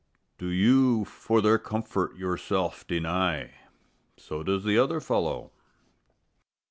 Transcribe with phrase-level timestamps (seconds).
[0.39, 3.53] Do you for their comfort yourself deny?
[4.17, 5.51] So does the other fellow.